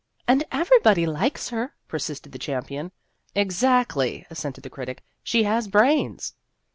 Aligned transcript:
"And 0.27 0.43
everybody 0.51 1.05
likes 1.05 1.49
her," 1.49 1.75
persisted 1.87 2.31
the 2.31 2.39
champion." 2.39 2.91
Exactly," 3.43 4.25
assented 4.31 4.63
the 4.63 4.67
critic;" 4.71 5.03
she 5.31 5.43
has 5.43 5.67
brains." 5.67 6.33